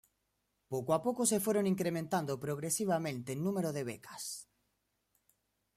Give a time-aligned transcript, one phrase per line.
[0.71, 4.49] Poco a poco se fueron incrementando progresivamente el número de becas.